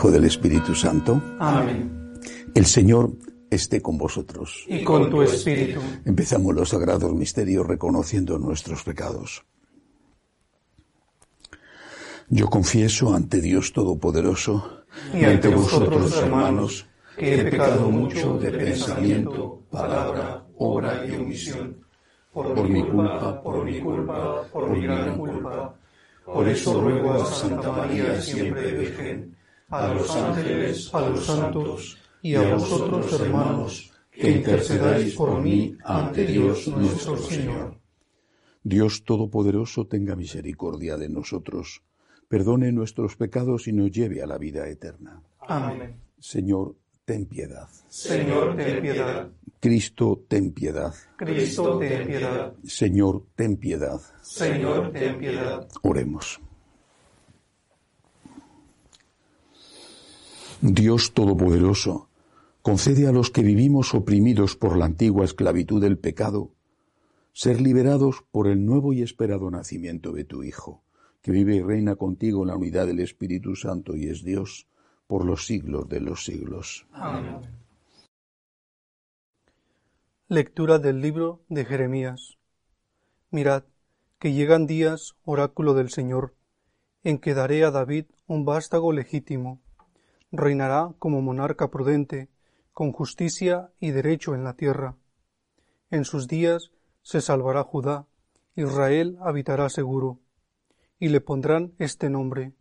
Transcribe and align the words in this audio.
del 0.00 0.08
Hijo, 0.08 0.10
del 0.10 0.24
Espíritu 0.24 0.74
Santo. 0.74 1.20
Amén. 1.38 2.14
El 2.54 2.64
Señor 2.64 3.12
esté 3.50 3.82
con 3.82 3.98
vosotros. 3.98 4.64
Y 4.66 4.82
con 4.82 5.10
tu 5.10 5.22
espíritu. 5.22 5.80
Empezamos 6.04 6.54
los 6.54 6.70
sagrados 6.70 7.12
misterios 7.12 7.66
reconociendo 7.66 8.38
nuestros 8.38 8.82
pecados. 8.82 9.44
Yo 12.28 12.46
confieso 12.46 13.12
ante 13.12 13.40
Dios 13.40 13.72
Todopoderoso 13.72 14.84
y 15.12 15.24
ante 15.24 15.48
vosotros, 15.48 16.16
hermanos, 16.16 16.86
que 17.18 17.34
he 17.34 17.44
pecado 17.44 17.90
mucho 17.90 18.38
de 18.38 18.52
pensamiento, 18.52 19.64
palabra, 19.70 20.46
obra 20.56 21.04
y 21.06 21.14
omisión, 21.16 21.76
por, 22.32 22.68
mi 22.68 22.82
culpa, 22.84 23.42
por 23.42 23.64
mi 23.64 23.80
culpa, 23.80 24.44
por 24.50 24.70
mi 24.70 24.82
gran 24.82 25.18
culpa. 25.18 25.74
Por 26.24 26.48
eso 26.48 26.80
ruego 26.80 27.14
a 27.14 27.26
Santa 27.26 27.72
María 27.72 28.20
siempre 28.20 28.72
Virgen, 28.72 29.39
a 29.70 29.94
los 29.94 30.10
ángeles, 30.10 30.94
a 30.94 31.08
los 31.08 31.24
santos 31.24 31.98
y 32.22 32.34
a 32.34 32.54
vosotros, 32.54 33.20
hermanos, 33.20 33.92
que 34.10 34.30
intercedáis 34.30 35.14
por 35.14 35.40
mí 35.40 35.76
ante 35.84 36.26
Dios 36.26 36.68
nuestro 36.68 37.16
Señor. 37.16 37.78
Dios 38.62 39.04
Todopoderoso 39.04 39.86
tenga 39.86 40.16
misericordia 40.16 40.96
de 40.96 41.08
nosotros, 41.08 41.82
perdone 42.28 42.72
nuestros 42.72 43.16
pecados 43.16 43.68
y 43.68 43.72
nos 43.72 43.90
lleve 43.90 44.22
a 44.22 44.26
la 44.26 44.36
vida 44.36 44.68
eterna. 44.68 45.22
Amén. 45.40 45.94
Señor, 46.18 46.76
ten 47.04 47.24
piedad. 47.24 47.68
Señor, 47.88 48.56
ten 48.56 48.82
piedad. 48.82 49.30
Cristo, 49.58 50.24
ten 50.28 50.52
piedad. 50.52 50.94
Cristo, 51.16 51.78
ten 51.78 52.06
piedad. 52.06 52.52
Señor, 52.64 53.26
ten 53.34 53.56
piedad. 53.56 54.00
Señor, 54.22 54.92
ten 54.92 55.18
piedad. 55.18 55.66
Oremos. 55.82 56.40
Dios 60.62 61.14
Todopoderoso, 61.14 62.10
concede 62.60 63.06
a 63.08 63.12
los 63.12 63.30
que 63.30 63.42
vivimos 63.42 63.94
oprimidos 63.94 64.56
por 64.56 64.76
la 64.76 64.84
antigua 64.84 65.24
esclavitud 65.24 65.80
del 65.80 65.96
pecado, 65.96 66.52
ser 67.32 67.62
liberados 67.62 68.24
por 68.30 68.46
el 68.46 68.66
nuevo 68.66 68.92
y 68.92 69.00
esperado 69.00 69.50
nacimiento 69.50 70.12
de 70.12 70.24
tu 70.24 70.42
Hijo, 70.42 70.82
que 71.22 71.30
vive 71.30 71.56
y 71.56 71.62
reina 71.62 71.96
contigo 71.96 72.42
en 72.42 72.48
la 72.48 72.56
unidad 72.56 72.86
del 72.86 73.00
Espíritu 73.00 73.56
Santo 73.56 73.96
y 73.96 74.08
es 74.08 74.22
Dios 74.22 74.66
por 75.06 75.24
los 75.24 75.46
siglos 75.46 75.88
de 75.88 76.00
los 76.00 76.26
siglos. 76.26 76.86
Amén. 76.92 77.40
Lectura 80.28 80.78
del 80.78 81.00
libro 81.00 81.40
de 81.48 81.64
Jeremías. 81.64 82.36
Mirad, 83.30 83.64
que 84.18 84.34
llegan 84.34 84.66
días, 84.66 85.14
oráculo 85.24 85.72
del 85.72 85.88
Señor, 85.88 86.34
en 87.02 87.18
que 87.18 87.32
daré 87.32 87.64
a 87.64 87.70
David 87.70 88.04
un 88.26 88.44
vástago 88.44 88.92
legítimo. 88.92 89.62
Reinará 90.32 90.94
como 90.98 91.22
monarca 91.22 91.70
prudente, 91.70 92.28
con 92.72 92.92
justicia 92.92 93.72
y 93.80 93.90
derecho 93.90 94.34
en 94.34 94.44
la 94.44 94.54
tierra. 94.54 94.96
En 95.90 96.04
sus 96.04 96.28
días 96.28 96.72
se 97.02 97.20
salvará 97.20 97.64
Judá, 97.64 98.06
Israel 98.54 99.18
habitará 99.22 99.68
seguro, 99.68 100.20
y 100.98 101.08
le 101.08 101.20
pondrán 101.20 101.74
este 101.78 102.10
nombre, 102.10 102.54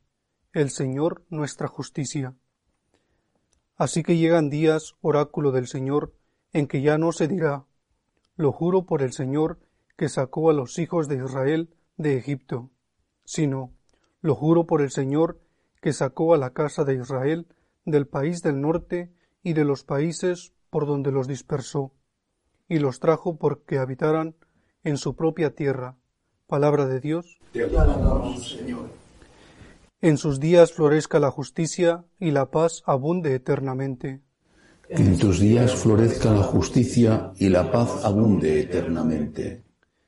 el 0.54 0.72
Señor 0.72 1.26
nuestra 1.30 1.68
justicia. 1.68 2.36
Así 3.76 4.04
que 4.04 4.18
llegan 4.18 4.50
días, 4.50 4.96
oráculo 5.02 5.52
del 5.52 5.68
Señor, 5.68 6.14
en 6.54 6.68
que 6.68 6.82
ya 6.82 6.98
no 6.98 7.12
se 7.12 7.28
dirá, 7.28 7.66
lo 8.36 8.52
juro 8.52 8.86
por 8.86 9.02
el 9.02 9.14
Señor 9.14 9.60
que 9.96 10.10
sacó 10.10 10.50
a 10.50 10.54
los 10.54 10.80
hijos 10.80 11.08
de 11.08 11.18
Israel 11.18 11.70
de 11.98 12.18
Egipto, 12.18 12.70
sino, 13.26 13.74
lo 14.22 14.34
juro 14.34 14.66
por 14.66 14.82
el 14.82 14.92
Señor 14.92 15.40
que 15.82 15.94
sacó 15.94 16.34
a 16.34 16.38
la 16.38 16.52
casa 16.52 16.84
de 16.84 16.96
Israel 16.96 17.48
del 17.92 18.08
país 18.08 18.42
del 18.42 18.62
norte 18.62 19.12
y 19.44 19.54
de 19.54 19.66
los 19.66 19.84
países 19.84 20.54
por 20.70 20.86
donde 20.86 21.12
los 21.12 21.28
dispersó, 21.28 21.94
y 22.68 22.80
los 22.80 23.00
trajo 23.00 23.38
porque 23.38 23.78
habitaran 23.78 24.36
en 24.84 24.98
su 24.98 25.16
propia 25.16 25.56
tierra. 25.56 25.98
Palabra 26.48 26.88
de 26.88 27.00
Dios. 27.00 27.40
Te 27.52 27.64
alabamos, 27.64 28.50
Señor. 28.50 28.90
En 30.02 30.18
sus 30.18 30.40
días 30.40 30.72
florezca 30.72 31.20
la 31.20 31.30
justicia 31.30 32.06
y 32.20 32.32
la 32.32 32.50
paz 32.50 32.84
abunde 32.86 33.36
eternamente. 33.36 34.22
En 34.88 35.20
tus 35.20 35.40
días 35.40 35.76
florezca 35.76 36.32
la 36.32 36.42
justicia 36.42 37.32
y 37.38 37.50
la 37.50 37.70
paz 37.70 38.06
abunde 38.06 38.62
eternamente. 38.62 39.64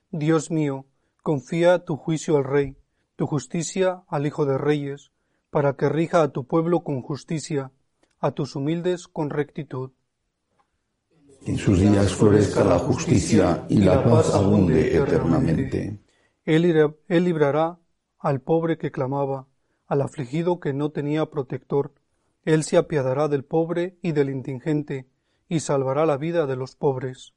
Dios 0.10 0.50
mío, 0.50 0.86
confía 1.22 1.86
tu 1.86 1.98
juicio 1.98 2.38
al 2.38 2.46
Rey, 2.46 2.78
tu 3.16 3.28
justicia 3.28 4.04
al 4.08 4.26
Hijo 4.26 4.46
de 4.46 4.58
Reyes, 4.58 5.12
para 5.52 5.74
que 5.74 5.90
rija 5.90 6.24
a 6.24 6.30
tu 6.30 6.46
pueblo 6.48 6.80
con 6.80 7.02
justicia, 7.02 7.72
a 8.20 8.32
tus 8.32 8.56
humildes 8.56 9.08
con 9.08 9.30
rectitud. 9.30 9.92
En 11.46 11.58
sus 11.58 11.80
días 11.80 12.16
florezca 12.16 12.64
la 12.64 12.80
justicia 12.80 13.66
y 13.68 13.80
la 13.80 14.04
paz 14.04 14.34
abunde 14.34 14.96
eternamente. 14.96 16.00
Él, 16.46 16.96
él 17.08 17.24
librará 17.24 17.80
al 18.18 18.40
pobre 18.40 18.78
que 18.78 18.92
clamaba, 18.92 19.48
al 19.88 20.02
afligido 20.02 20.60
que 20.60 20.74
no 20.74 20.92
tenía 20.92 21.26
protector. 21.26 21.94
Él 22.46 22.64
se 22.64 22.78
apiadará 22.78 23.28
del 23.28 23.44
pobre 23.44 23.98
y 24.02 24.14
del 24.14 24.30
indigente, 24.30 25.08
y 25.50 25.60
salvará 25.60 26.06
la 26.06 26.18
vida 26.18 26.46
de 26.46 26.56
los 26.56 26.76
pobres. 26.76 27.34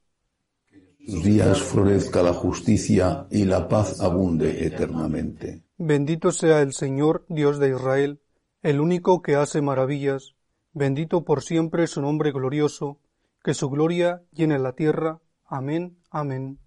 Días 1.07 1.61
florezca 1.61 2.23
la 2.23 2.33
justicia 2.33 3.27
y 3.31 3.45
la 3.45 3.69
paz 3.69 4.01
abunde 4.01 4.65
eternamente. 4.65 5.63
Bendito 5.77 6.33
sea 6.33 6.63
el 6.63 6.73
Señor, 6.73 7.27
Dios 7.29 7.59
de 7.59 7.71
Israel, 7.71 8.21
el 8.63 8.81
único 8.81 9.21
que 9.21 9.35
hace 9.35 9.61
maravillas. 9.61 10.35
Bendito 10.73 11.25
por 11.25 11.43
siempre 11.43 11.87
su 11.89 12.01
nombre 12.01 12.33
glorioso, 12.33 13.01
que 13.43 13.53
su 13.53 13.69
gloria 13.69 14.23
llene 14.33 14.59
la 14.59 14.73
tierra. 14.73 15.21
Amén, 15.47 15.99
amén. 16.11 16.59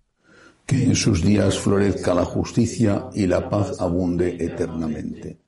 Que 0.67 0.83
en 0.83 0.95
sus 0.95 1.23
días 1.23 1.57
florezca 1.57 2.13
la 2.13 2.25
justicia 2.25 3.07
y 3.15 3.25
la 3.25 3.49
paz 3.49 3.81
abunde 3.81 4.37
eternamente. 4.39 5.39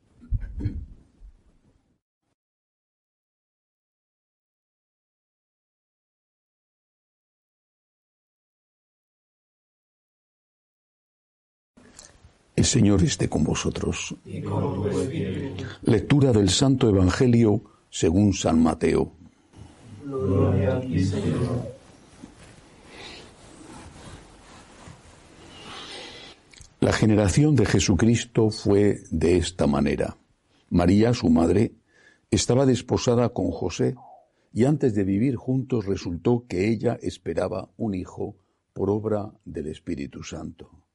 El 12.59 12.65
Señor 12.65 13.01
esté 13.01 13.29
con 13.29 13.45
vosotros. 13.45 14.13
Y 14.25 14.41
con 14.41 14.83
tu 14.83 14.89
espíritu. 14.89 15.63
Lectura 15.83 16.33
del 16.33 16.49
Santo 16.49 16.89
Evangelio 16.89 17.61
según 17.89 18.33
San 18.33 18.61
Mateo. 18.61 19.13
Gloria 20.03 20.75
a 20.75 20.81
ti, 20.81 21.05
Señor. 21.05 21.71
La 26.81 26.91
generación 26.91 27.55
de 27.55 27.65
Jesucristo 27.65 28.49
fue 28.49 29.03
de 29.09 29.37
esta 29.37 29.65
manera. 29.65 30.17
María, 30.69 31.13
su 31.13 31.29
madre, 31.29 31.75
estaba 32.29 32.65
desposada 32.65 33.29
con 33.29 33.51
José 33.51 33.95
y 34.51 34.65
antes 34.65 34.93
de 34.95 35.05
vivir 35.05 35.37
juntos 35.37 35.85
resultó 35.85 36.43
que 36.45 36.67
ella 36.67 36.99
esperaba 37.01 37.69
un 37.77 37.95
hijo 37.95 38.35
por 38.73 38.89
obra 38.89 39.31
del 39.45 39.67
Espíritu 39.67 40.23
Santo. 40.23 40.88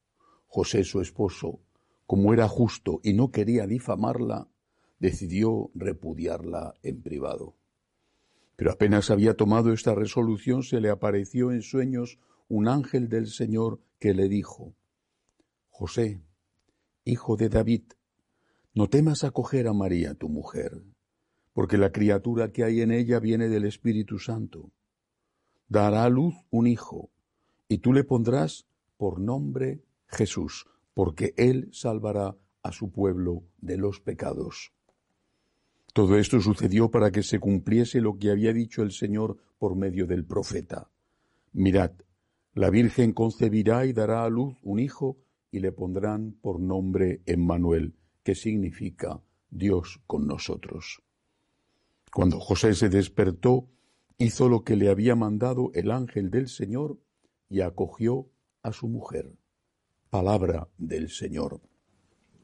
José, 0.55 0.85
su 0.85 1.01
esposo, 1.01 1.59
como 2.07 2.33
era 2.33 2.47
justo 2.47 3.01
y 3.03 3.13
no 3.13 3.33
quería 3.33 3.67
difamarla, 3.67 4.47
decidió 5.01 5.73
repudiarla 5.75 6.75
en 6.85 7.03
privado. 7.03 7.57
Pero 8.55 8.71
apenas 8.71 9.11
había 9.11 9.35
tomado 9.35 9.73
esta 9.73 9.97
resolución, 9.97 10.63
se 10.63 10.81
le 10.81 10.91
apareció 10.91 11.51
en 11.51 11.63
sueños 11.63 12.21
un 12.49 12.69
ángel 12.69 13.09
del 13.09 13.27
Señor 13.27 13.81
que 13.99 14.15
le 14.15 14.29
dijo, 14.29 14.77
José, 15.71 16.21
hijo 17.05 17.37
de 17.37 17.49
David, 17.49 17.83
no 18.75 18.89
temas 18.89 19.25
acoger 19.25 19.67
a 19.67 19.73
María, 19.73 20.15
tu 20.15 20.29
mujer, 20.29 20.85
porque 21.53 21.79
la 21.79 21.91
criatura 21.91 22.53
que 22.53 22.63
hay 22.63 22.81
en 22.81 22.93
ella 22.93 23.19
viene 23.19 23.49
del 23.49 23.65
Espíritu 23.65 24.21
Santo. 24.21 24.71
Dará 25.67 26.05
a 26.05 26.09
luz 26.09 26.37
un 26.51 26.69
hijo, 26.69 27.11
y 27.67 27.79
tú 27.79 27.93
le 27.93 28.05
pondrás 28.05 28.69
por 28.97 29.19
nombre 29.19 29.83
Jesús, 30.07 30.67
porque 30.95 31.35
Él 31.37 31.69
salvará 31.73 32.37
a 32.63 32.73
su 32.73 32.91
pueblo 32.91 33.45
de 33.59 33.77
los 33.77 34.01
pecados. 34.01 34.73
Todo 35.93 36.19
esto 36.19 36.41
sucedió 36.41 36.91
para 36.91 37.13
que 37.13 37.23
se 37.23 37.39
cumpliese 37.39 38.01
lo 38.01 38.19
que 38.19 38.31
había 38.31 38.53
dicho 38.53 38.83
el 38.83 38.91
Señor 38.91 39.37
por 39.59 39.77
medio 39.77 40.07
del 40.07 40.25
profeta. 40.25 40.91
Mirad, 41.53 41.93
la 42.55 42.71
Virgen 42.71 43.13
concebirá 43.13 43.87
y 43.87 43.93
dará 43.93 44.25
a 44.25 44.29
luz 44.29 44.57
un 44.63 44.81
hijo 44.81 45.19
y 45.51 45.61
le 45.61 45.71
pondrán 45.71 46.33
por 46.41 46.59
nombre 46.59 47.23
Emmanuel, 47.27 47.95
que 48.25 48.35
significa 48.35 49.23
Dios 49.51 50.01
con 50.07 50.27
nosotros. 50.27 51.01
Cuando 52.13 52.41
José 52.41 52.75
se 52.75 52.89
despertó, 52.89 53.69
hizo 54.19 54.49
lo 54.49 54.65
que 54.65 54.75
le 54.75 54.89
había 54.89 55.15
mandado 55.15 55.71
el 55.75 55.91
ángel 55.91 56.31
del 56.31 56.49
Señor 56.49 56.99
y 57.49 57.61
acogió 57.61 58.31
a 58.63 58.73
su 58.73 58.89
mujer. 58.89 59.33
Palabra 60.15 60.69
del 60.79 61.11
Señor. 61.11 61.61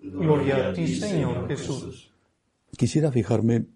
Gloria 0.02 0.70
a 0.70 0.72
ti, 0.72 0.88
Señor 0.88 1.46
Jesús. 1.46 2.12
quisiera 2.76 3.12
fijarme 3.12 3.69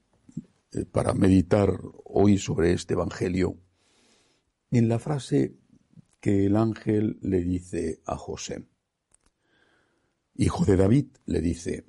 eh, 0.73 0.85
para 0.85 1.15
meditar 1.15 1.71
hoy 2.03 2.39
sobre 2.39 2.73
este 2.73 2.95
Evangelio 2.95 3.57
en 4.73 4.89
la 4.89 4.99
frase 4.99 5.55
que 6.19 6.47
el 6.47 6.57
ángel 6.57 7.19
le 7.23 7.45
dice 7.45 8.01
a 8.05 8.17
José. 8.17 8.67
Hijo 10.35 10.65
de 10.65 10.75
David, 10.75 11.07
le 11.27 11.41
dice, 11.41 11.85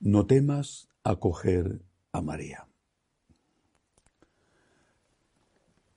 no 0.00 0.26
temas 0.26 0.88
acoger 1.04 1.84
a 2.10 2.22
María. 2.22 2.66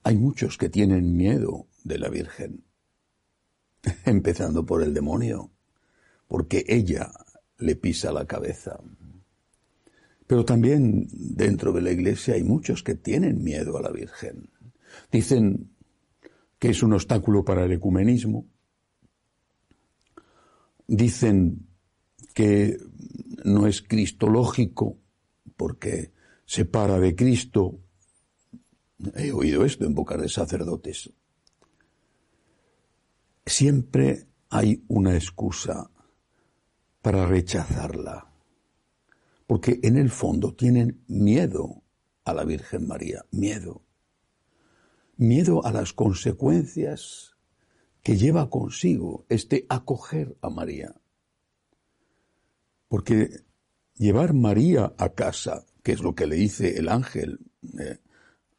Hay 0.04 0.16
muchos 0.16 0.60
que 0.60 0.69
tienen 0.69 1.18
miedo 1.18 1.66
de 1.84 1.98
la 1.98 2.10
Virgen, 2.10 2.67
empezando 4.06 4.66
por 4.66 4.84
el 4.84 4.94
demonio, 4.94 5.51
porque 6.28 6.66
ella 6.68 7.12
le 7.57 7.75
pisa 7.75 8.12
la 8.12 8.25
cabeza. 8.25 8.80
Pero 10.28 10.44
también 10.44 11.07
dentro 11.12 11.72
de 11.72 11.81
la 11.81 11.92
iglesia 11.92 12.36
hay 12.36 12.44
muchos 12.44 12.84
que 12.84 12.95
tienen 12.95 13.44
miedo 13.44 13.78
a 13.78 13.81
la 13.81 13.92
Virgen. 13.92 14.50
Dicen 15.12 15.72
que 16.60 16.69
es 16.69 16.84
un 16.84 16.94
obstáculo 16.94 17.45
para 17.45 17.63
el 17.63 17.72
ecumenismo. 17.72 18.45
Dicen 20.88 21.68
que 22.33 22.78
no 23.45 23.68
es 23.68 23.81
cristológico 23.81 24.98
porque 25.56 26.12
separa 26.45 27.00
de 27.00 27.16
Cristo. 27.16 27.80
He 29.16 29.31
oído 29.31 29.63
esto 29.63 29.86
en 29.86 29.94
boca 29.94 30.18
de 30.18 30.28
sacerdotes. 30.28 31.12
Siempre 33.48 34.28
hay 34.50 34.84
una 34.90 35.16
excusa 35.16 35.90
para 37.02 37.26
rechazarla, 37.26 38.30
porque 39.48 39.80
en 39.84 39.96
el 39.96 40.10
fondo 40.10 40.54
tienen 40.54 41.02
miedo 41.08 41.82
a 42.26 42.34
la 42.34 42.44
Virgen 42.44 42.86
María, 42.86 43.24
miedo, 43.32 43.84
miedo 45.16 45.66
a 45.66 45.72
las 45.72 45.94
consecuencias 45.94 47.38
que 48.04 48.18
lleva 48.18 48.50
consigo 48.50 49.26
este 49.30 49.66
acoger 49.70 50.38
a 50.42 50.50
María. 50.50 50.94
Porque 52.90 53.46
llevar 53.96 54.34
María 54.34 54.94
a 54.98 55.14
casa, 55.14 55.66
que 55.84 55.94
es 55.94 56.02
lo 56.02 56.16
que 56.16 56.28
le 56.28 56.36
dice 56.36 56.78
el 56.78 56.90
ángel 56.90 57.40
eh, 57.80 58.00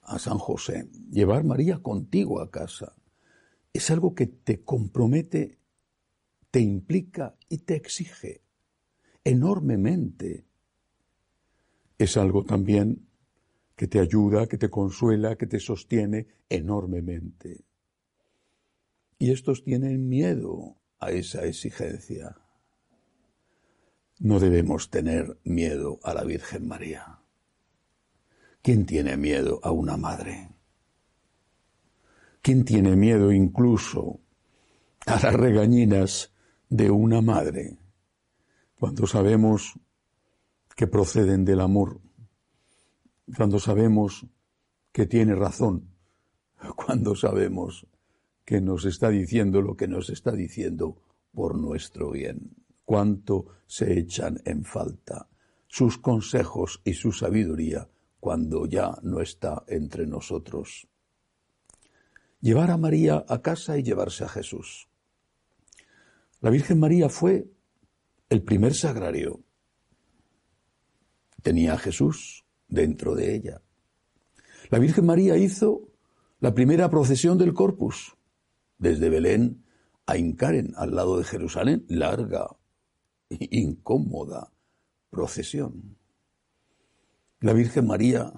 a 0.01 0.19
San 0.19 0.39
José, 0.39 0.89
llevar 1.11 1.45
María 1.45 1.83
contigo 1.83 2.41
a 2.41 2.51
casa, 2.51 2.95
es 3.79 3.93
algo 3.93 4.13
que 4.13 4.27
te 4.27 4.65
compromete, 4.65 5.61
te 6.51 6.59
implica 6.59 7.37
y 7.49 7.59
te 7.59 7.77
exige 7.77 8.43
enormemente. 9.23 10.49
Es 11.97 12.17
algo 12.17 12.43
también 12.43 13.07
que 13.77 13.87
te 13.87 14.01
ayuda, 14.01 14.49
que 14.49 14.59
te 14.59 14.69
consuela, 14.69 15.37
que 15.37 15.47
te 15.47 15.61
sostiene 15.61 16.27
enormemente. 16.49 17.67
Y 19.17 19.31
estos 19.31 19.63
tienen 19.63 20.09
miedo 20.09 20.81
a 20.99 21.13
esa 21.13 21.45
exigencia. 21.45 22.37
No 24.19 24.41
debemos 24.41 24.91
tener 24.91 25.39
miedo 25.45 26.01
a 26.03 26.15
la 26.15 26.25
Virgen 26.25 26.67
María. 26.67 27.21
¿Quién 28.61 28.87
tiene 28.87 29.17
miedo 29.17 29.61
a 29.63 29.71
una 29.71 29.97
madre? 29.97 30.58
¿Quién 32.43 32.65
tiene 32.65 32.97
miedo 32.97 33.33
incluso 33.33 34.21
a 35.07 35.21
las 35.21 35.35
regañinas 35.35 36.33
de 36.69 36.91
una 36.91 37.21
madre? 37.21 37.79
Cuando 38.79 39.07
sabemos 39.07 39.79
que 40.77 40.87
proceden 40.87 41.45
del 41.45 41.61
amor, 41.61 42.01
cuando 43.37 43.59
sabemos 43.59 44.27
que 44.93 45.07
tiene 45.07 45.35
razón, 45.35 45.91
cuando 46.77 47.15
sabemos 47.15 47.87
que 48.45 48.61
nos 48.61 48.85
está 48.85 49.11
diciendo 49.11 49.61
lo 49.61 49.77
que 49.77 49.89
nos 49.89 50.09
está 50.11 50.33
diciendo 50.33 51.03
por 51.33 51.59
nuestro 51.59 52.11
bien 52.13 52.57
cuánto 52.85 53.47
se 53.67 53.99
echan 53.99 54.41
en 54.47 54.65
falta 54.65 55.29
sus 55.67 55.99
consejos 55.99 56.81
y 56.85 56.95
su 56.95 57.13
sabiduría 57.13 57.87
cuando 58.19 58.65
ya 58.65 58.97
no 59.03 59.21
está 59.21 59.63
entre 59.69 60.07
nosotros. 60.07 60.89
Llevar 62.41 62.71
a 62.71 62.77
María 62.77 63.25
a 63.29 63.43
casa 63.43 63.79
y 63.79 63.83
llevarse 63.83 64.25
a 64.25 64.29
Jesús. 64.29 64.89
La 66.41 66.51
Virgen 66.51 66.79
María 66.79 67.09
fue 67.09 67.51
el 68.29 68.43
primer 68.43 68.75
sagrario. 68.75 69.43
Tenía 71.43 71.75
a 71.75 71.79
Jesús 71.79 72.45
dentro 72.69 73.15
de 73.15 73.35
ella. 73.35 73.63
La 74.71 74.79
Virgen 74.79 75.07
María 75.07 75.37
hizo 75.37 75.91
la 76.41 76.55
primera 76.55 76.89
procesión 76.91 77.39
del 77.39 77.55
Corpus, 77.55 78.17
desde 78.79 79.11
Belén 79.11 79.65
a 80.07 80.17
Incaren, 80.17 80.75
al 80.77 80.95
lado 80.95 81.19
de 81.19 81.25
Jerusalén, 81.25 81.85
larga, 81.89 82.49
incómoda 83.29 84.53
procesión. 85.11 85.97
La 87.41 87.53
Virgen 87.53 87.87
María 87.87 88.33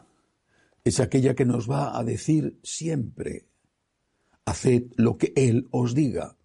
es 0.85 1.00
aquella 1.00 1.35
que 1.35 1.44
nos 1.44 1.70
va 1.70 1.99
a 1.99 2.05
decir 2.05 2.58
siempre, 2.62 3.46
haced 4.44 4.92
lo 4.96 5.16
que 5.19 5.32
Él 5.37 5.69
os 5.70 5.94
diga, 5.94 6.37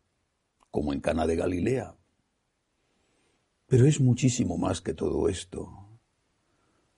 como 0.71 0.93
en 0.93 1.01
Cana 1.01 1.25
de 1.25 1.35
Galilea. 1.35 1.95
Pero 3.67 3.85
es 3.85 3.99
muchísimo 3.99 4.57
más 4.57 4.81
que 4.81 4.93
todo 4.93 5.27
esto. 5.29 5.87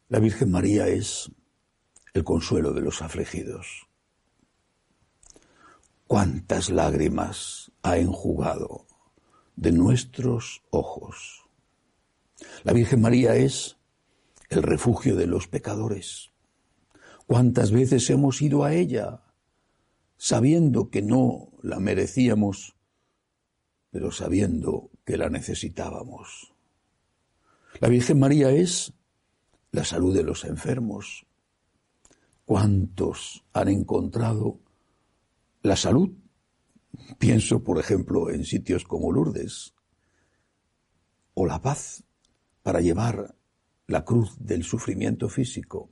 La 0.10 0.20
Virgen 0.20 0.52
María 0.52 0.88
es 0.88 1.32
el 2.14 2.24
consuelo 2.24 2.74
de 2.74 2.82
los 2.82 3.02
afligidos. 3.02 3.88
¿Cuántas 6.08 6.70
lágrimas 6.70 7.72
ha 7.82 7.98
enjugado 7.98 8.88
de 9.58 9.72
nuestros 9.72 10.62
ojos. 10.70 11.46
La 12.64 12.72
Virgen 12.72 13.02
María 13.02 13.36
es 13.36 13.78
el 14.50 14.64
refugio 14.64 15.16
de 15.16 15.28
los 15.28 15.48
pecadores. 15.48 16.32
¿Cuántas 17.26 17.72
veces 17.72 18.10
hemos 18.10 18.42
ido 18.42 18.64
a 18.64 18.74
ella 18.74 19.24
sabiendo 20.18 20.90
que 20.90 21.02
no 21.02 21.52
la 21.62 21.80
merecíamos, 21.80 22.76
pero 23.92 24.12
sabiendo 24.12 24.90
que 25.06 25.18
la 25.18 25.30
necesitábamos? 25.30 26.54
La 27.80 27.88
Virgen 27.90 28.20
María 28.20 28.52
es 28.52 28.94
la 29.72 29.84
salud 29.84 30.16
de 30.16 30.24
los 30.24 30.44
enfermos. 30.46 31.26
¿Cuántos 32.46 33.44
han 33.54 33.68
encontrado 33.68 34.60
la 35.62 35.76
salud 35.76 36.12
Pienso, 37.18 37.64
por 37.64 37.80
ejemplo, 37.80 38.30
en 38.30 38.44
sitios 38.44 38.84
como 38.84 39.12
Lourdes 39.12 39.74
o 41.34 41.46
la 41.46 41.62
paz 41.62 42.04
para 42.64 42.82
llevar 42.82 43.36
la 43.88 44.04
cruz 44.04 44.36
del 44.40 44.64
sufrimiento 44.64 45.30
físico. 45.30 45.90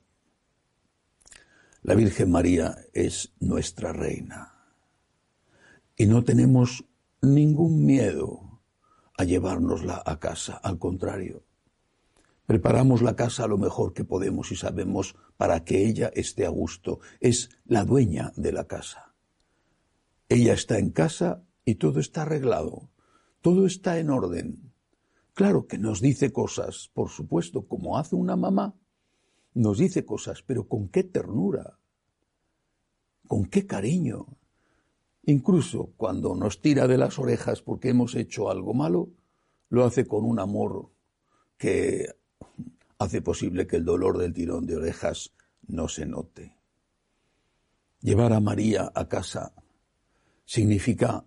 La 1.85 1.93
Virgen 1.93 2.31
María 2.31 2.79
es 2.93 3.31
nuestra 3.39 3.93
reina 3.93 4.55
y 5.95 6.07
no 6.07 6.23
tenemos 6.23 6.83
ningún 7.21 7.85
miedo 7.85 8.59
a 9.19 9.23
llevárnosla 9.23 10.01
a 10.03 10.19
casa, 10.19 10.55
al 10.55 10.79
contrario. 10.79 11.43
Preparamos 12.47 13.03
la 13.03 13.15
casa 13.15 13.45
lo 13.45 13.59
mejor 13.59 13.93
que 13.93 14.03
podemos 14.03 14.51
y 14.51 14.55
sabemos 14.55 15.15
para 15.37 15.63
que 15.63 15.85
ella 15.85 16.09
esté 16.15 16.47
a 16.47 16.49
gusto. 16.49 17.01
Es 17.19 17.51
la 17.65 17.85
dueña 17.85 18.33
de 18.35 18.51
la 18.51 18.65
casa. 18.65 19.13
Ella 20.27 20.53
está 20.53 20.79
en 20.79 20.89
casa 20.89 21.43
y 21.65 21.75
todo 21.75 21.99
está 21.99 22.23
arreglado, 22.23 22.89
todo 23.41 23.67
está 23.67 23.99
en 23.99 24.09
orden. 24.09 24.73
Claro 25.35 25.67
que 25.67 25.77
nos 25.77 26.01
dice 26.01 26.33
cosas, 26.33 26.89
por 26.95 27.09
supuesto, 27.09 27.67
como 27.67 27.99
hace 27.99 28.15
una 28.15 28.35
mamá, 28.35 28.73
nos 29.55 29.77
dice 29.77 30.05
cosas, 30.05 30.43
pero 30.43 30.67
con 30.67 30.89
qué 30.89 31.03
ternura, 31.03 31.79
con 33.27 33.45
qué 33.45 33.65
cariño. 33.65 34.27
Incluso 35.23 35.93
cuando 35.97 36.35
nos 36.35 36.61
tira 36.61 36.87
de 36.87 36.97
las 36.97 37.17
orejas 37.17 37.61
porque 37.61 37.89
hemos 37.89 38.15
hecho 38.15 38.49
algo 38.49 38.73
malo, 38.73 39.09
lo 39.69 39.85
hace 39.85 40.05
con 40.05 40.25
un 40.25 40.39
amor 40.39 40.91
que 41.57 42.09
hace 42.99 43.21
posible 43.21 43.65
que 43.65 43.77
el 43.77 43.85
dolor 43.85 44.17
del 44.17 44.33
tirón 44.33 44.67
de 44.67 44.75
orejas 44.75 45.33
no 45.67 45.87
se 45.87 46.05
note. 46.05 46.55
Llevar 48.01 48.33
a 48.33 48.39
María 48.39 48.91
a 48.93 49.07
casa 49.07 49.53
significa 50.45 51.25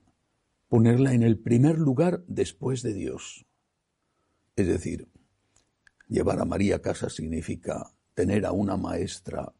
ponerla 0.69 1.15
en 1.15 1.23
el 1.23 1.39
primer 1.39 1.79
lugar 1.79 2.23
después 2.29 2.83
de 2.83 2.93
Dios. 2.93 3.47
Es 4.55 4.67
decir, 4.67 5.09
llevar 6.09 6.41
a 6.41 6.45
María 6.45 6.77
a 6.77 6.83
casa 6.83 7.11
significa 7.11 7.95
tener 8.19 8.47
a 8.47 8.51
una 8.51 8.77
maestra 8.77 9.53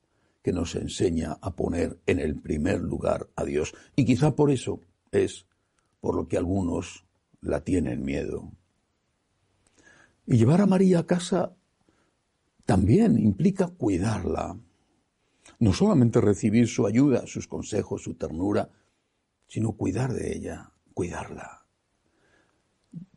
que 0.43 0.53
nos 0.53 0.75
enseña 0.75 1.39
a 1.41 1.55
poner 1.55 2.01
en 2.07 2.19
el 2.19 2.41
primer 2.41 2.81
lugar 2.81 3.29
a 3.37 3.45
Dios. 3.45 3.73
Y 3.95 4.05
quizá 4.05 4.35
por 4.35 4.51
eso 4.51 4.81
es 5.13 5.47
por 6.01 6.17
lo 6.17 6.27
que 6.27 6.39
algunos 6.39 7.07
la 7.41 7.63
tienen 7.63 8.05
miedo. 8.05 8.51
Y 10.27 10.39
llevar 10.39 10.61
a 10.61 10.67
María 10.67 10.99
a 10.99 11.07
casa 11.07 11.55
también 12.67 13.17
implica 13.17 13.69
cuidarla. 13.69 14.59
No 15.61 15.73
solamente 15.73 16.21
recibir 16.21 16.67
su 16.67 16.85
ayuda, 16.85 17.29
sus 17.29 17.47
consejos, 17.47 18.03
su 18.03 18.15
ternura, 18.15 18.71
sino 19.47 19.71
cuidar 19.77 20.13
de 20.13 20.35
ella, 20.35 20.73
cuidarla. 20.95 21.65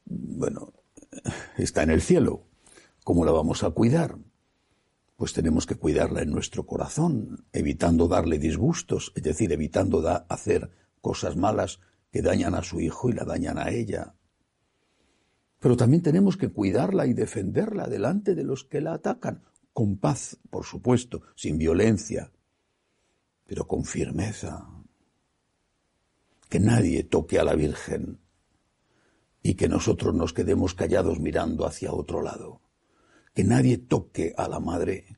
Bueno, 0.06 0.72
está 1.58 1.82
en 1.82 1.90
el 1.90 2.02
cielo. 2.04 2.44
¿Cómo 3.04 3.26
la 3.26 3.32
vamos 3.32 3.64
a 3.64 3.72
cuidar? 3.72 4.20
Pues 5.22 5.34
tenemos 5.34 5.68
que 5.68 5.76
cuidarla 5.76 6.24
en 6.24 6.32
nuestro 6.32 6.66
corazón, 6.66 7.46
evitando 7.54 8.08
darle 8.08 8.40
disgustos, 8.40 9.14
es 9.16 9.22
decir, 9.22 9.52
evitando 9.52 10.04
hacer 10.28 10.72
cosas 11.00 11.38
malas 11.38 11.80
que 12.12 12.24
dañan 12.24 12.56
a 12.56 12.64
su 12.64 12.82
hijo 12.82 13.08
y 13.08 13.14
la 13.14 13.24
dañan 13.24 13.60
a 13.60 13.70
ella. 13.70 14.16
Pero 15.60 15.78
también 15.78 16.02
tenemos 16.02 16.38
que 16.38 16.50
cuidarla 16.50 17.06
y 17.06 17.14
defenderla 17.14 17.88
delante 17.88 18.34
de 18.34 18.44
los 18.44 18.64
que 18.64 18.82
la 18.82 18.96
atacan, 18.96 19.44
con 19.74 20.00
paz, 20.00 20.40
por 20.50 20.66
supuesto, 20.66 21.22
sin 21.36 21.60
violencia, 21.60 22.32
pero 23.46 23.68
con 23.68 23.86
firmeza. 23.86 24.68
Que 26.50 26.60
nadie 26.60 27.04
toque 27.04 27.38
a 27.38 27.44
la 27.44 27.54
Virgen 27.54 28.18
y 29.44 29.54
que 29.54 29.70
nosotros 29.70 30.16
nos 30.16 30.34
quedemos 30.34 30.74
callados 30.74 31.20
mirando 31.20 31.68
hacia 31.68 31.94
otro 31.94 32.24
lado. 32.24 32.62
Que 33.34 33.44
nadie 33.44 33.78
toque 33.78 34.34
a 34.38 34.48
la 34.48 34.60
Madre, 34.60 35.18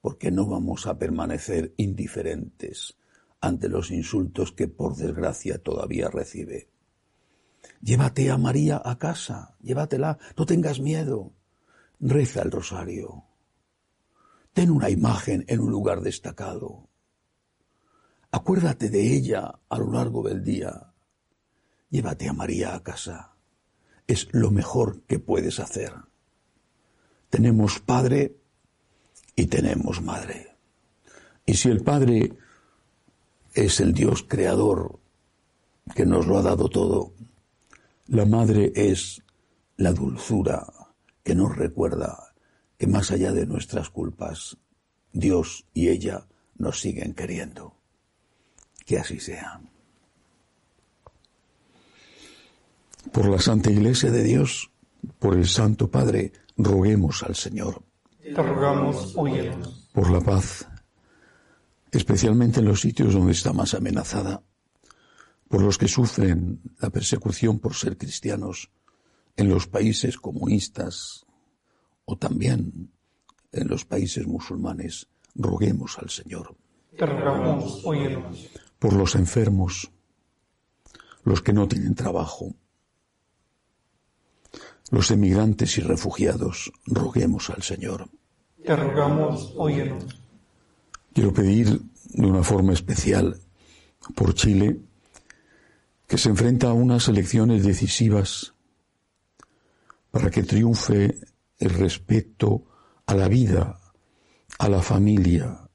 porque 0.00 0.30
no 0.30 0.46
vamos 0.46 0.86
a 0.86 0.98
permanecer 0.98 1.74
indiferentes 1.76 2.96
ante 3.40 3.68
los 3.68 3.90
insultos 3.90 4.52
que 4.52 4.68
por 4.68 4.96
desgracia 4.96 5.58
todavía 5.58 6.08
recibe. 6.08 6.70
Llévate 7.80 8.30
a 8.30 8.38
María 8.38 8.82
a 8.84 8.98
casa, 8.98 9.56
llévatela, 9.60 10.18
no 10.36 10.46
tengas 10.46 10.80
miedo. 10.80 11.32
Reza 12.00 12.42
el 12.42 12.50
rosario. 12.50 13.24
Ten 14.52 14.70
una 14.70 14.90
imagen 14.90 15.44
en 15.48 15.60
un 15.60 15.70
lugar 15.70 16.00
destacado. 16.00 16.88
Acuérdate 18.30 18.90
de 18.90 19.14
ella 19.14 19.60
a 19.68 19.78
lo 19.78 19.92
largo 19.92 20.22
del 20.22 20.42
día. 20.42 20.92
Llévate 21.90 22.28
a 22.28 22.32
María 22.32 22.74
a 22.74 22.82
casa. 22.82 23.36
Es 24.06 24.28
lo 24.32 24.50
mejor 24.50 25.02
que 25.02 25.18
puedes 25.18 25.60
hacer. 25.60 25.92
Tenemos 27.30 27.80
padre 27.80 28.36
y 29.36 29.46
tenemos 29.46 30.02
madre. 30.02 30.56
Y 31.46 31.54
si 31.54 31.68
el 31.68 31.82
padre 31.82 32.32
es 33.54 33.80
el 33.80 33.92
Dios 33.92 34.24
creador 34.26 34.98
que 35.94 36.06
nos 36.06 36.26
lo 36.26 36.38
ha 36.38 36.42
dado 36.42 36.68
todo, 36.68 37.12
la 38.08 38.24
madre 38.24 38.72
es 38.74 39.22
la 39.76 39.92
dulzura 39.92 40.66
que 41.22 41.34
nos 41.34 41.56
recuerda 41.56 42.34
que 42.78 42.86
más 42.86 43.10
allá 43.10 43.32
de 43.32 43.46
nuestras 43.46 43.90
culpas, 43.90 44.56
Dios 45.12 45.66
y 45.74 45.88
ella 45.88 46.26
nos 46.56 46.80
siguen 46.80 47.14
queriendo. 47.14 47.74
Que 48.86 48.98
así 48.98 49.20
sea. 49.20 49.60
Por 53.12 53.28
la 53.28 53.38
Santa 53.38 53.70
Iglesia 53.70 54.10
de 54.10 54.22
Dios, 54.22 54.70
por 55.18 55.36
el 55.36 55.46
Santo 55.46 55.90
Padre, 55.90 56.32
roguemos 56.58 57.22
al 57.22 57.36
Señor. 57.36 57.82
Te 58.20 58.34
rogamos, 58.34 59.14
Por 59.92 60.10
la 60.10 60.20
paz, 60.20 60.68
especialmente 61.90 62.60
en 62.60 62.66
los 62.66 62.80
sitios 62.80 63.14
donde 63.14 63.32
está 63.32 63.52
más 63.52 63.72
amenazada, 63.72 64.42
por 65.48 65.62
los 65.62 65.78
que 65.78 65.88
sufren 65.88 66.60
la 66.80 66.90
persecución 66.90 67.58
por 67.58 67.74
ser 67.74 67.96
cristianos 67.96 68.70
en 69.36 69.48
los 69.48 69.66
países 69.66 70.18
comunistas 70.18 71.24
o 72.04 72.16
también 72.18 72.90
en 73.52 73.68
los 73.68 73.84
países 73.86 74.26
musulmanes, 74.26 75.08
roguemos 75.34 75.98
al 75.98 76.10
Señor. 76.10 76.54
Te 76.98 77.06
rogamos, 77.06 77.82
Por 78.78 78.92
los 78.92 79.14
enfermos, 79.14 79.90
los 81.24 81.40
que 81.40 81.52
no 81.52 81.66
tienen 81.68 81.94
trabajo, 81.94 82.54
los 84.90 85.10
emigrantes 85.10 85.78
y 85.78 85.80
refugiados, 85.80 86.72
roguemos 86.86 87.50
al 87.50 87.62
Señor. 87.62 88.08
Te 88.64 88.74
rogamos, 88.74 89.54
Quiero 91.12 91.32
pedir 91.32 91.80
de 92.04 92.26
una 92.26 92.42
forma 92.42 92.72
especial 92.72 93.40
por 94.14 94.34
Chile, 94.34 94.78
que 96.06 96.18
se 96.18 96.30
enfrenta 96.30 96.70
a 96.70 96.72
unas 96.72 97.08
elecciones 97.08 97.64
decisivas 97.64 98.54
para 100.10 100.30
que 100.30 100.42
triunfe 100.42 101.18
el 101.58 101.70
respeto 101.70 102.62
a 103.06 103.14
la 103.14 103.28
vida, 103.28 103.80
a 104.58 104.68
la 104.68 104.80
familia, 104.80 105.68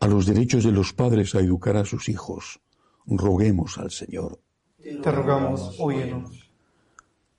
a 0.00 0.06
los 0.06 0.26
derechos 0.26 0.64
de 0.64 0.72
los 0.72 0.92
padres 0.92 1.34
a 1.34 1.40
educar 1.40 1.76
a 1.76 1.84
sus 1.84 2.08
hijos. 2.08 2.60
Roguemos 3.06 3.78
al 3.78 3.90
Señor. 3.90 4.38
Te 4.78 5.10
rogamos, 5.10 5.76
óyenos. 5.78 6.37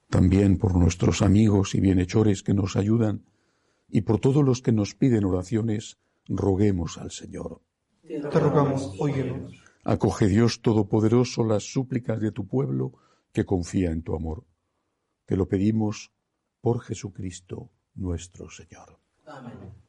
También 0.09 0.57
por 0.57 0.75
nuestros 0.75 1.21
amigos 1.21 1.75
y 1.75 1.81
bienhechores 1.81 2.41
que 2.41 2.55
nos 2.55 2.75
ayudan 2.75 3.25
y 3.87 4.01
por 4.01 4.19
todos 4.19 4.43
los 4.43 4.61
que 4.61 4.71
nos 4.71 4.95
piden 4.95 5.25
oraciones, 5.25 5.99
roguemos 6.27 6.97
al 6.97 7.11
Señor. 7.11 7.61
Te 8.01 8.39
rogamos, 8.39 8.95
óyenos. 8.99 9.53
Acoge 9.83 10.27
Dios 10.27 10.61
Todopoderoso 10.61 11.43
las 11.43 11.71
súplicas 11.71 12.19
de 12.19 12.31
tu 12.31 12.47
pueblo 12.47 12.93
que 13.31 13.45
confía 13.45 13.91
en 13.91 14.01
tu 14.01 14.15
amor. 14.15 14.45
Te 15.25 15.37
lo 15.37 15.47
pedimos 15.47 16.11
por 16.59 16.81
Jesucristo 16.81 17.69
nuestro 17.93 18.49
Señor. 18.49 18.99
Amén. 19.25 19.88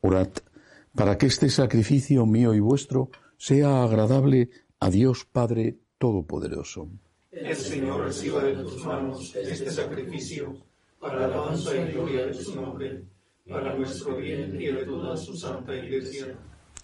Orad 0.00 0.28
para 0.94 1.16
que 1.18 1.26
este 1.26 1.48
sacrificio 1.50 2.26
mío 2.26 2.54
y 2.54 2.60
vuestro 2.60 3.10
sea 3.36 3.82
agradable 3.82 4.50
a 4.80 4.90
Dios 4.90 5.24
Padre 5.24 5.78
Todopoderoso. 5.98 6.88
El 7.30 7.56
Señor 7.56 8.06
reciba 8.06 8.42
de 8.42 8.54
tus 8.56 8.84
manos 8.84 9.34
este 9.36 9.70
sacrificio 9.70 10.56
para 10.98 11.20
la 11.20 11.26
alabanza 11.26 11.76
y 11.76 11.92
gloria 11.92 12.26
de 12.26 12.34
su 12.34 12.54
nombre, 12.60 13.04
para 13.48 13.76
nuestro 13.76 14.16
bien 14.16 14.60
y 14.60 14.66
de 14.66 14.84
toda 14.84 15.16
su 15.16 15.36
santa 15.36 15.74
iglesia. 15.74 16.36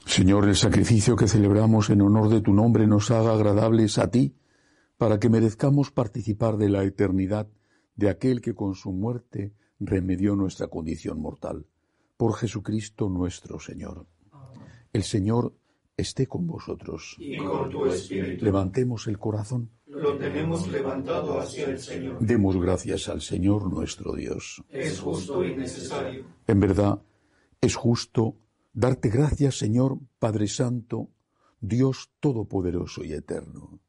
Señor, 0.04 0.49
el 0.49 0.56
sacrificio 0.56 1.16
que 1.16 1.28
celebramos 1.28 1.90
en 1.90 2.00
honor 2.00 2.28
de 2.28 2.40
tu 2.40 2.52
nombre 2.54 2.87
nos 2.87 3.11
haga 3.11 3.35
agradables 3.35 3.99
a 3.99 4.11
ti, 4.11 4.37
para 4.96 5.18
que 5.18 5.28
merezcamos 5.28 5.90
participar 5.90 6.56
de 6.56 6.70
la 6.70 6.85
eternidad 6.85 7.49
de 7.96 8.08
aquel 8.08 8.40
que 8.40 8.54
con 8.54 8.75
su 8.75 8.92
muerte 8.92 9.52
remedió 9.78 10.37
nuestra 10.37 10.68
condición 10.68 11.20
mortal. 11.20 11.66
Por 12.16 12.35
Jesucristo 12.35 13.08
nuestro 13.08 13.58
Señor. 13.61 14.06
El 14.92 15.02
Señor 15.02 15.54
esté 15.96 16.26
con 16.26 16.46
vosotros. 16.46 17.16
Y 17.18 17.37
con 17.38 17.70
tu 17.70 17.87
espíritu. 17.87 18.44
Levantemos 18.44 19.06
el 19.06 19.18
corazón. 19.18 19.70
Lo 19.87 20.16
tenemos 20.18 20.68
levantado 20.68 21.40
hacia 21.40 21.66
el 21.66 21.78
Señor. 21.78 22.18
Demos 22.20 22.61
gracias 22.61 23.08
al 23.08 23.20
Señor 23.20 23.70
nuestro 23.70 24.14
Dios. 24.14 24.62
Es 24.68 25.00
justo 25.00 25.44
y 25.44 25.56
necesario. 25.56 26.25
En 26.46 26.61
verdad, 26.61 27.02
es 27.61 27.75
justo 27.75 28.37
darte 28.73 29.08
gracias, 29.08 29.58
Señor 29.58 29.99
Padre 30.18 30.49
Santo, 30.49 31.11
Dios 31.61 32.11
Todopoderoso 32.20 33.04
y 33.04 33.12
Eterno. 33.12 33.80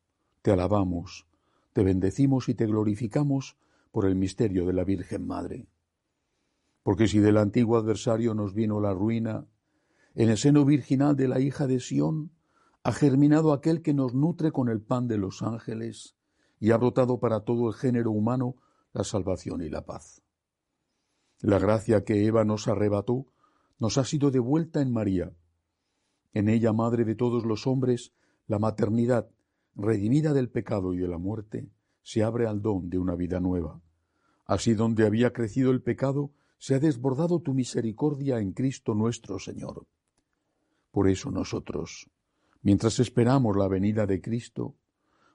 Te 0.41 0.51
alabamos, 0.51 1.25
te 1.73 1.83
bendecimos 1.83 2.47
y 2.47 2.55
te 2.55 2.65
glorificamos 2.65 3.57
por 3.91 4.05
el 4.05 4.15
misterio 4.15 4.65
de 4.65 4.73
la 4.73 4.83
Virgen 4.83 5.27
Madre. 5.27 5.67
Porque 6.87 7.09
si 7.09 7.19
del 7.19 7.35
antiguo 7.35 7.75
adversario 7.75 8.33
nos 8.33 8.53
vino 8.53 8.79
la 8.79 8.93
ruina, 8.93 9.45
en 10.15 10.29
el 10.29 10.37
seno 10.37 10.63
virginal 10.63 11.17
de 11.17 11.27
la 11.27 11.41
hija 11.41 11.67
de 11.67 11.81
Sión 11.81 12.31
ha 12.81 12.93
germinado 12.93 13.51
aquel 13.51 13.81
que 13.81 13.93
nos 13.93 14.13
nutre 14.13 14.53
con 14.53 14.69
el 14.69 14.79
pan 14.79 15.09
de 15.09 15.17
los 15.17 15.41
ángeles 15.41 16.15
y 16.61 16.71
ha 16.71 16.77
brotado 16.77 17.19
para 17.19 17.41
todo 17.41 17.67
el 17.67 17.73
género 17.73 18.11
humano 18.11 18.55
la 18.93 19.03
salvación 19.03 19.61
y 19.63 19.69
la 19.69 19.85
paz. 19.85 20.21
La 21.41 21.59
gracia 21.59 22.05
que 22.05 22.25
Eva 22.25 22.45
nos 22.45 22.69
arrebató 22.69 23.25
nos 23.79 23.97
ha 23.97 24.05
sido 24.05 24.31
devuelta 24.31 24.81
en 24.81 24.93
María. 24.93 25.33
En 26.31 26.47
ella, 26.47 26.71
madre 26.71 27.03
de 27.03 27.15
todos 27.15 27.45
los 27.45 27.67
hombres, 27.67 28.13
la 28.47 28.59
maternidad, 28.59 29.29
redimida 29.75 30.31
del 30.31 30.49
pecado 30.49 30.93
y 30.93 30.99
de 30.99 31.09
la 31.09 31.17
muerte, 31.17 31.67
se 32.01 32.23
abre 32.23 32.47
al 32.47 32.61
don 32.61 32.89
de 32.89 32.97
una 32.97 33.15
vida 33.15 33.41
nueva. 33.41 33.81
Así 34.45 34.73
donde 34.73 35.05
había 35.05 35.33
crecido 35.33 35.71
el 35.71 35.81
pecado, 35.81 36.31
se 36.57 36.75
ha 36.75 36.79
desbordado 36.79 37.39
tu 37.39 37.53
misericordia 37.53 38.39
en 38.39 38.51
Cristo 38.51 38.93
nuestro 38.93 39.39
Señor. 39.39 39.85
Por 40.91 41.09
eso 41.09 41.29
nosotros, 41.29 42.09
mientras 42.61 42.99
esperamos 42.99 43.55
la 43.55 43.67
venida 43.67 44.05
de 44.05 44.21
Cristo, 44.21 44.75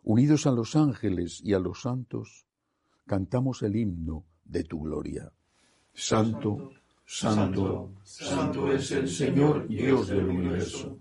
unidos 0.02 0.46
a 0.46 0.50
los 0.50 0.74
ángeles 0.74 1.40
y 1.44 1.54
a 1.54 1.58
los 1.58 1.82
santos, 1.82 2.46
cantamos 3.06 3.62
el 3.62 3.76
himno 3.76 4.24
de 4.44 4.64
tu 4.64 4.80
gloria. 4.80 5.32
Santo, 5.94 6.72
santo, 7.04 7.92
santo 8.02 8.72
es 8.72 8.90
el 8.92 9.08
Señor 9.08 9.68
Dios 9.68 10.08
del 10.08 10.24
universo. 10.24 10.98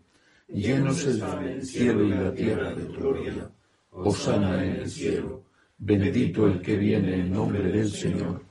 Llenos 0.48 1.06
el 1.06 1.64
cielo 1.66 2.04
y 2.04 2.10
la 2.10 2.34
tierra 2.34 2.76
de 2.76 2.86
tu 2.86 2.94
gloria. 2.94 3.52
Osana 3.92 4.64
en 4.64 4.76
el 4.82 4.90
cielo. 4.90 5.46
Bendito 5.78 6.46
el 6.46 6.62
que 6.62 6.76
viene 6.76 7.16
en 7.16 7.32
nombre 7.32 7.64
del 7.72 7.90
Señor. 7.90 8.51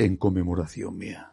en 0.00 0.16
conmemoración 0.16 0.96
mía. 0.96 1.30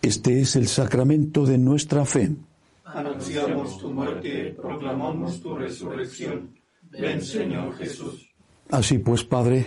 Este 0.00 0.40
es 0.40 0.56
el 0.56 0.68
sacramento 0.68 1.44
de 1.44 1.58
nuestra 1.58 2.04
fe. 2.06 2.30
Anunciamos 2.84 3.78
tu 3.78 3.90
muerte, 3.90 4.54
proclamamos 4.60 5.42
tu 5.42 5.54
resurrección. 5.54 6.54
Ven, 6.90 7.20
Señor 7.20 7.74
Jesús. 7.76 8.30
Así 8.70 8.98
pues, 8.98 9.24
Padre, 9.24 9.66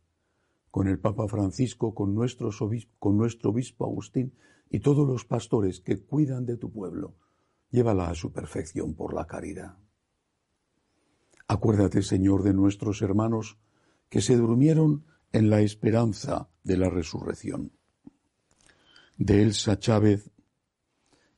con 0.71 0.87
el 0.87 0.99
Papa 0.99 1.27
Francisco, 1.27 1.93
con, 1.93 2.15
con 2.99 3.17
nuestro 3.17 3.49
obispo 3.49 3.85
Agustín 3.85 4.33
y 4.69 4.79
todos 4.79 5.07
los 5.07 5.25
pastores 5.25 5.81
que 5.81 6.01
cuidan 6.01 6.45
de 6.45 6.57
tu 6.57 6.71
pueblo. 6.71 7.15
Llévala 7.69 8.09
a 8.09 8.15
su 8.15 8.31
perfección 8.31 8.95
por 8.95 9.13
la 9.13 9.27
caridad. 9.27 9.77
Acuérdate, 11.47 12.01
Señor, 12.01 12.43
de 12.43 12.53
nuestros 12.53 13.01
hermanos 13.01 13.57
que 14.09 14.21
se 14.21 14.37
durmieron 14.37 15.05
en 15.33 15.49
la 15.49 15.61
esperanza 15.61 16.49
de 16.63 16.77
la 16.77 16.89
resurrección. 16.89 17.71
De 19.17 19.43
Elsa 19.43 19.77
Chávez, 19.77 20.31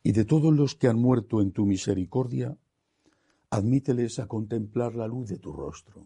y 0.04 0.12
de 0.12 0.26
todos 0.26 0.54
los 0.54 0.76
que 0.76 0.88
han 0.88 1.00
muerto 1.00 1.42
en 1.42 1.52
tu 1.52 1.66
misericordia, 1.66 2.58
admíteles 3.50 4.20
a 4.20 4.28
contemplar 4.28 4.96
la 4.96 5.08
luz 5.08 5.30
de 5.30 5.40
tu 5.40 5.54
rostro. 5.54 6.06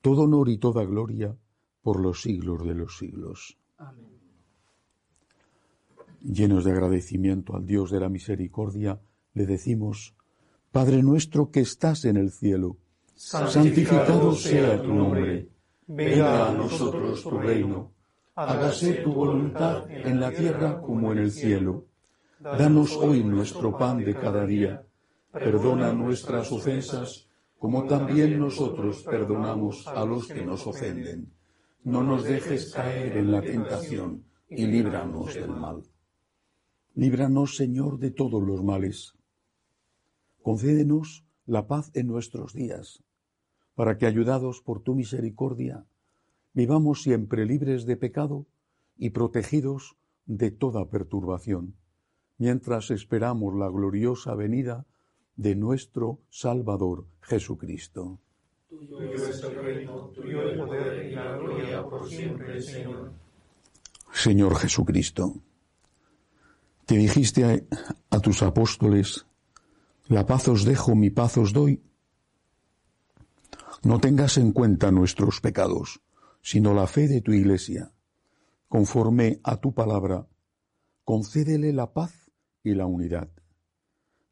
todo 0.00 0.22
honor 0.22 0.48
y 0.48 0.58
toda 0.58 0.84
gloria 0.84 1.36
por 1.82 2.00
los 2.00 2.22
siglos 2.22 2.64
de 2.66 2.74
los 2.74 2.98
siglos. 2.98 3.58
Amén. 3.78 4.18
Llenos 6.22 6.64
de 6.64 6.72
agradecimiento 6.72 7.54
al 7.54 7.64
Dios 7.64 7.90
de 7.90 8.00
la 8.00 8.08
misericordia, 8.08 9.00
le 9.34 9.46
decimos, 9.46 10.14
Padre 10.72 11.02
nuestro 11.02 11.50
que 11.50 11.60
estás 11.60 12.04
en 12.04 12.16
el 12.16 12.30
cielo, 12.32 12.76
santificado 13.14 14.34
sea 14.34 14.82
tu 14.82 14.92
nombre, 14.92 15.48
venga 15.86 16.48
a 16.48 16.52
nosotros 16.52 17.22
tu 17.22 17.38
reino, 17.38 17.92
hágase 18.34 18.94
tu 18.94 19.12
voluntad 19.12 19.88
en 19.90 20.20
la 20.20 20.30
tierra 20.30 20.80
como 20.80 21.12
en 21.12 21.18
el 21.18 21.30
cielo. 21.30 21.86
Danos 22.40 22.96
hoy 22.96 23.24
nuestro 23.24 23.76
pan 23.76 23.98
de 24.04 24.14
cada 24.14 24.44
día, 24.44 24.84
perdona 25.32 25.92
nuestras 25.92 26.50
ofensas, 26.52 27.27
como 27.58 27.86
también 27.86 28.38
nosotros 28.38 29.02
perdonamos 29.02 29.86
a 29.88 30.04
los 30.04 30.28
que 30.28 30.44
nos 30.44 30.66
ofenden. 30.66 31.32
No 31.82 32.02
nos 32.02 32.24
dejes 32.24 32.72
caer 32.72 33.16
en 33.16 33.32
la 33.32 33.42
tentación 33.42 34.24
y 34.48 34.66
líbranos 34.66 35.34
del 35.34 35.50
mal. 35.50 35.82
Líbranos, 36.94 37.56
Señor, 37.56 37.98
de 37.98 38.10
todos 38.10 38.42
los 38.42 38.62
males. 38.62 39.14
Concédenos 40.42 41.24
la 41.46 41.66
paz 41.66 41.90
en 41.94 42.06
nuestros 42.06 42.52
días, 42.52 43.02
para 43.74 43.98
que, 43.98 44.06
ayudados 44.06 44.60
por 44.60 44.82
tu 44.82 44.94
misericordia, 44.94 45.86
vivamos 46.54 47.02
siempre 47.02 47.44
libres 47.44 47.86
de 47.86 47.96
pecado 47.96 48.46
y 48.96 49.10
protegidos 49.10 49.96
de 50.26 50.50
toda 50.50 50.90
perturbación, 50.90 51.74
mientras 52.36 52.90
esperamos 52.90 53.54
la 53.54 53.68
gloriosa 53.68 54.34
venida 54.34 54.78
de 54.78 54.97
nuestro 55.38 56.20
Salvador 56.28 57.06
Jesucristo. 57.20 58.18
Tuyo 58.68 59.00
es 59.00 59.42
el 59.42 59.54
reino, 59.54 60.08
tuyo 60.08 60.42
el 60.42 60.58
poder 60.58 61.06
y 61.06 61.14
la 61.14 61.36
gloria 61.36 61.84
por 61.84 62.08
siempre, 62.08 62.60
Señor. 62.60 63.12
Señor 64.12 64.56
Jesucristo, 64.56 65.34
que 66.86 66.96
dijiste 66.96 67.44
a, 67.44 68.16
a, 68.16 68.20
tus 68.20 68.42
apóstoles, 68.42 69.26
la 70.08 70.26
paz 70.26 70.48
os 70.48 70.64
dejo, 70.64 70.94
mi 70.94 71.10
paz 71.10 71.36
os 71.38 71.52
doy. 71.52 71.82
No 73.84 74.00
tengas 74.00 74.38
en 74.38 74.52
cuenta 74.52 74.90
nuestros 74.90 75.40
pecados, 75.40 76.00
sino 76.42 76.74
la 76.74 76.86
fe 76.86 77.06
de 77.06 77.20
tu 77.20 77.32
Iglesia. 77.32 77.92
Conforme 78.68 79.40
a 79.44 79.56
tu 79.56 79.72
palabra, 79.72 80.26
concédele 81.04 81.72
la 81.72 81.92
paz 81.92 82.30
y 82.64 82.74
la 82.74 82.86
unidad. 82.86 83.28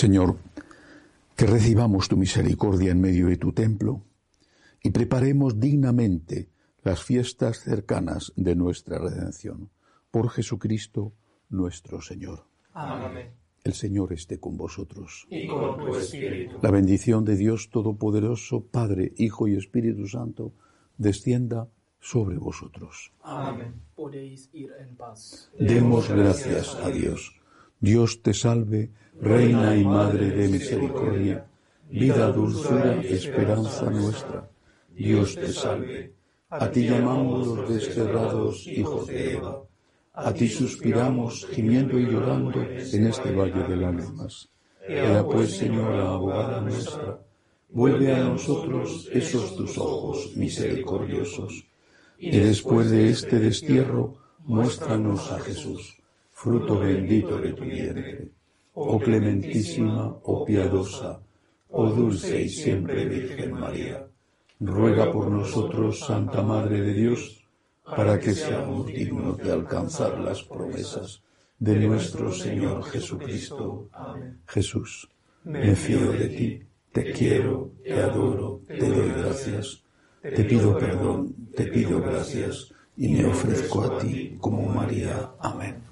Señor, 0.00 0.38
que 1.36 1.44
recibamos 1.44 2.08
tu 2.08 2.16
misericordia 2.16 2.90
en 2.90 3.02
medio 3.02 3.26
de 3.26 3.36
tu 3.36 3.52
templo 3.52 4.00
y 4.82 4.92
preparemos 4.92 5.60
dignamente 5.60 6.48
las 6.82 7.04
fiestas 7.04 7.58
cercanas 7.58 8.32
de 8.34 8.56
nuestra 8.56 8.98
redención. 8.98 9.68
Por 10.10 10.30
Jesucristo 10.30 11.12
nuestro 11.50 12.00
Señor. 12.00 12.46
Amén. 12.72 13.34
El 13.62 13.74
Señor 13.74 14.14
esté 14.14 14.40
con 14.40 14.56
vosotros. 14.56 15.26
Y 15.28 15.46
con 15.46 15.76
tu 15.76 15.94
espíritu. 15.94 16.56
La 16.62 16.70
bendición 16.70 17.26
de 17.26 17.36
Dios 17.36 17.68
Todopoderoso, 17.68 18.64
Padre, 18.64 19.12
Hijo 19.18 19.48
y 19.48 19.54
Espíritu 19.54 20.08
Santo, 20.08 20.54
descienda 20.96 21.68
sobre 22.00 22.38
vosotros. 22.38 23.12
Amén. 23.20 23.74
Podéis 23.94 24.48
ir 24.54 24.70
en 24.80 24.96
paz. 24.96 25.50
Demos 25.58 26.08
gracias 26.08 26.74
a 26.76 26.88
Dios. 26.88 27.39
Dios 27.80 28.20
te 28.22 28.34
salve, 28.34 28.90
Reina 29.20 29.74
y 29.74 29.84
Madre 29.84 30.30
de 30.30 30.48
misericordia, 30.48 31.46
vida, 31.90 32.30
dulzura, 32.30 33.00
esperanza 33.02 33.90
nuestra. 33.90 34.50
Dios 34.94 35.34
te 35.34 35.50
salve. 35.50 36.12
A 36.50 36.70
ti 36.70 36.84
llamamos 36.84 37.46
los 37.46 37.68
desterrados 37.68 38.66
hijos 38.66 39.06
de 39.06 39.32
Eva. 39.32 39.62
A 40.12 40.34
ti 40.34 40.48
suspiramos, 40.48 41.46
gimiendo 41.52 41.98
y 41.98 42.04
llorando 42.04 42.60
en 42.60 43.06
este 43.06 43.30
valle 43.32 43.62
de 43.66 43.76
lágrimas. 43.76 44.50
Ea 44.86 45.24
pues, 45.24 45.56
Señora, 45.56 46.10
abogada 46.10 46.60
nuestra, 46.60 47.18
vuelve 47.70 48.12
a 48.12 48.24
nosotros 48.24 49.08
esos 49.12 49.56
tus 49.56 49.78
ojos 49.78 50.32
misericordiosos, 50.36 51.66
y 52.18 52.30
después 52.30 52.90
de 52.90 53.08
este 53.08 53.38
destierro, 53.38 54.18
muéstranos 54.44 55.30
a 55.32 55.38
Jesús, 55.40 55.99
fruto 56.40 56.78
bendito 56.78 57.38
de 57.38 57.52
tu 57.52 57.64
vientre. 57.64 58.30
Oh 58.72 58.98
clementísima, 58.98 60.16
oh 60.22 60.42
piadosa, 60.46 61.20
oh 61.68 61.90
dulce 61.90 62.40
y 62.40 62.48
siempre 62.48 63.04
Virgen 63.04 63.52
María, 63.52 64.06
ruega 64.58 65.12
por 65.12 65.30
nosotros, 65.30 66.00
Santa 66.00 66.40
Madre 66.42 66.80
de 66.80 66.94
Dios, 66.94 67.44
para 67.84 68.18
que 68.18 68.32
seamos 68.32 68.86
dignos 68.86 69.36
de 69.36 69.52
alcanzar 69.52 70.18
las 70.18 70.42
promesas 70.42 71.20
de 71.58 71.74
nuestro 71.86 72.32
Señor 72.32 72.84
Jesucristo. 72.84 73.90
Jesús, 74.46 75.10
me 75.44 75.76
fío 75.76 76.10
de 76.12 76.28
ti, 76.28 76.62
te 76.90 77.12
quiero, 77.12 77.72
te 77.84 78.00
adoro, 78.00 78.62
te 78.66 78.88
doy 78.88 79.10
gracias, 79.10 79.82
te 80.22 80.42
pido 80.44 80.78
perdón, 80.78 81.34
te 81.54 81.66
pido 81.66 82.00
gracias 82.00 82.72
y 82.96 83.08
me 83.08 83.26
ofrezco 83.26 83.82
a 83.82 83.98
ti 83.98 84.36
como 84.40 84.62
María. 84.66 85.32
Amén. 85.38 85.89